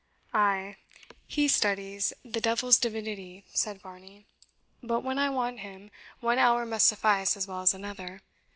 [0.33, 0.77] "Ay,
[1.27, 4.25] he studies the devil's divinity," said Varney;
[4.81, 8.23] "but when I want him, one hour must suffice as well as another.